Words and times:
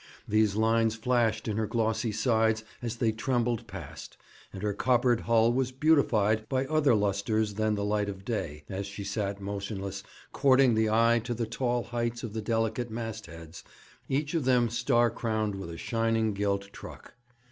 These 0.27 0.55
lines 0.55 0.95
flashed 0.95 1.47
in 1.47 1.57
her 1.57 1.67
glossy 1.67 2.11
sides 2.11 2.63
as 2.81 2.95
they 2.95 3.11
trembled 3.11 3.67
past, 3.67 4.17
and 4.51 4.63
her 4.63 4.73
coppered 4.73 5.19
hull 5.19 5.53
was 5.53 5.71
beautified 5.71 6.49
by 6.49 6.65
other 6.65 6.95
lustres 6.95 7.53
than 7.53 7.75
the 7.75 7.85
light 7.85 8.09
of 8.09 8.25
day, 8.25 8.63
as 8.67 8.87
she 8.87 9.03
sat 9.03 9.39
motionless, 9.39 10.01
courting 10.31 10.73
the 10.73 10.89
eye 10.89 11.21
to 11.23 11.35
the 11.35 11.45
tall 11.45 11.83
heights 11.83 12.23
of 12.23 12.33
the 12.33 12.41
delicate 12.41 12.89
mastheads, 12.89 13.63
each 14.09 14.33
of 14.33 14.43
them 14.45 14.69
star 14.71 15.11
crowned 15.11 15.53
with 15.53 15.69
a 15.69 15.77
shining 15.77 16.33
gilt 16.33 16.73
truck. 16.73 17.13